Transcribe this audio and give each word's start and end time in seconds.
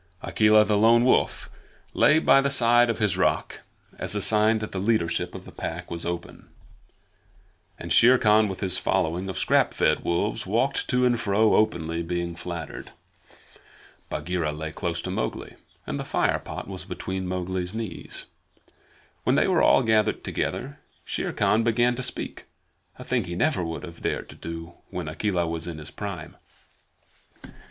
Akela 0.23 0.65
the 0.65 0.79
Lone 0.79 1.05
Wolf 1.05 1.47
lay 1.93 2.17
by 2.17 2.41
the 2.41 2.49
side 2.49 2.89
of 2.89 2.97
his 2.97 3.17
rock 3.19 3.61
as 3.99 4.15
a 4.15 4.19
sign 4.23 4.57
that 4.57 4.71
the 4.71 4.79
leadership 4.79 5.35
of 5.35 5.45
the 5.45 5.51
Pack 5.51 5.91
was 5.91 6.07
open, 6.07 6.49
and 7.77 7.93
Shere 7.93 8.17
Khan 8.17 8.47
with 8.47 8.61
his 8.61 8.79
following 8.79 9.29
of 9.29 9.37
scrap 9.37 9.75
fed 9.75 10.03
wolves 10.03 10.47
walked 10.47 10.87
to 10.89 11.05
and 11.05 11.19
fro 11.19 11.53
openly 11.53 12.01
being 12.01 12.33
flattered. 12.35 12.93
Bagheera 14.09 14.51
lay 14.51 14.71
close 14.71 15.03
to 15.03 15.11
Mowgli, 15.11 15.53
and 15.85 15.99
the 15.99 16.03
fire 16.03 16.39
pot 16.39 16.67
was 16.67 16.83
between 16.83 17.27
Mowgli's 17.27 17.75
knees. 17.75 18.25
When 19.23 19.35
they 19.35 19.47
were 19.47 19.61
all 19.61 19.83
gathered 19.83 20.23
together, 20.23 20.79
Shere 21.05 21.31
Khan 21.31 21.63
began 21.63 21.93
to 21.93 22.01
speak 22.01 22.45
a 22.97 23.03
thing 23.03 23.25
he 23.25 23.33
would 23.33 23.37
never 23.37 23.63
have 23.81 24.01
dared 24.01 24.29
to 24.29 24.35
do 24.35 24.73
when 24.89 25.07
Akela 25.07 25.45
was 25.47 25.67
in 25.67 25.77
his 25.77 25.91
prime. 25.91 26.37